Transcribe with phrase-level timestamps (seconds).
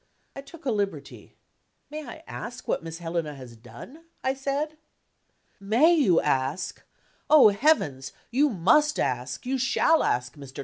[0.35, 1.35] I took a liberty.
[1.91, 4.79] "May I ask what Miss Helena has done?" I said.
[5.59, 6.81] "May you ask?
[7.29, 8.11] Oh, Heavens!
[8.31, 10.35] you must ask, you shall ask.
[10.35, 10.59] Mr.